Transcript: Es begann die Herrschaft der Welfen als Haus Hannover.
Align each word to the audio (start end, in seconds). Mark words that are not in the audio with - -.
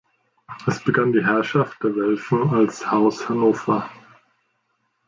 Es 0.65 0.79
begann 0.83 1.13
die 1.13 1.23
Herrschaft 1.23 1.83
der 1.83 1.95
Welfen 1.95 2.49
als 2.55 2.89
Haus 2.89 3.29
Hannover. 3.29 3.87